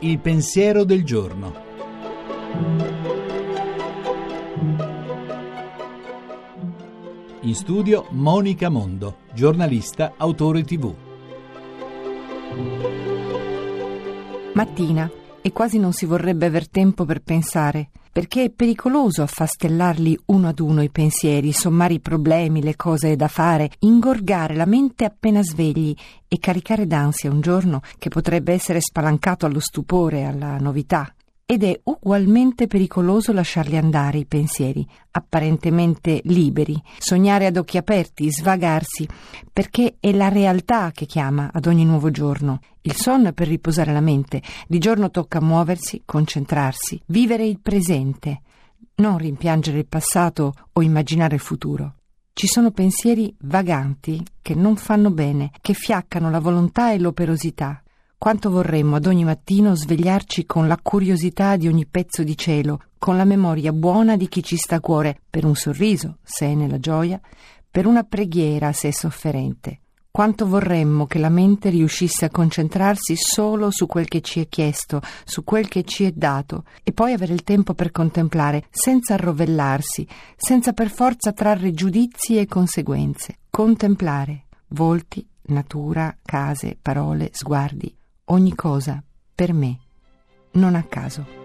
[0.00, 1.54] Il pensiero del giorno.
[7.40, 10.94] In studio Monica Mondo, giornalista, autore tv.
[14.54, 15.10] Mattina
[15.42, 20.60] e quasi non si vorrebbe aver tempo per pensare, perché è pericoloso affastellarli uno ad
[20.60, 25.92] uno i pensieri, sommare i problemi, le cose da fare, ingorgare la mente appena svegli
[26.28, 31.12] e caricare d'ansia un giorno che potrebbe essere spalancato allo stupore, alla novità,
[31.46, 39.06] ed è ugualmente pericoloso lasciarli andare i pensieri, apparentemente liberi, sognare ad occhi aperti, svagarsi,
[39.52, 42.60] perché è la realtà che chiama ad ogni nuovo giorno.
[42.80, 48.40] Il sonno è per riposare la mente, di giorno tocca muoversi, concentrarsi, vivere il presente,
[48.96, 51.96] non rimpiangere il passato o immaginare il futuro.
[52.32, 57.83] Ci sono pensieri vaganti che non fanno bene, che fiaccano la volontà e l'operosità,
[58.18, 63.16] quanto vorremmo ad ogni mattino svegliarci con la curiosità di ogni pezzo di cielo, con
[63.16, 66.78] la memoria buona di chi ci sta a cuore, per un sorriso, se è nella
[66.78, 67.20] gioia,
[67.70, 69.80] per una preghiera, se è sofferente.
[70.10, 75.02] Quanto vorremmo che la mente riuscisse a concentrarsi solo su quel che ci è chiesto,
[75.24, 80.06] su quel che ci è dato, e poi avere il tempo per contemplare, senza arrovellarsi,
[80.36, 83.38] senza per forza trarre giudizi e conseguenze.
[83.50, 87.94] Contemplare volti, natura, case, parole, sguardi
[88.26, 89.02] ogni cosa
[89.34, 89.78] per me,
[90.52, 91.42] non a caso.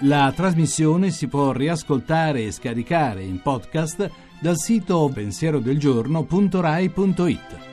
[0.00, 7.65] La trasmissione si può riascoltare e scaricare in podcast dal sito pensierodelgiorno.rai.it.